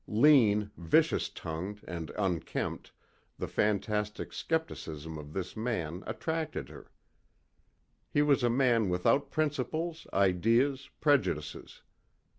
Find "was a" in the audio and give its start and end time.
8.23-8.49